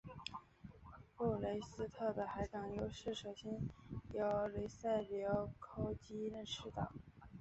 [1.15, 3.61] 布雷斯特的海港优势首先
[4.13, 6.91] 由黎塞留枢机认识到。